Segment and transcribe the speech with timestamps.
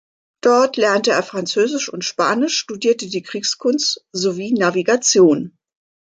[0.41, 5.55] Dort lernte er Französisch und Spanisch, studierte die Kriegskunst sowie Navigation.